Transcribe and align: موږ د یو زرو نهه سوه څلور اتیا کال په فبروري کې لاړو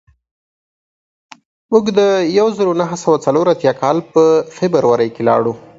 موږ 1.71 1.85
د 1.99 1.99
یو 2.39 2.47
زرو 2.57 2.71
نهه 2.81 2.95
سوه 3.03 3.17
څلور 3.25 3.45
اتیا 3.53 3.73
کال 3.81 3.97
په 4.13 4.23
فبروري 4.55 5.09
کې 5.15 5.21
لاړو 5.29 5.53